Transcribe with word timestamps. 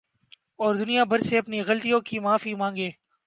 اور 0.59 0.75
دنیا 0.75 1.03
بھر 1.03 1.19
سے 1.19 1.37
اپنی 1.37 1.61
غلطیوں 1.67 1.99
کی 2.07 2.19
معافی 2.19 2.53
ما 2.55 2.69
نگے 2.71 2.89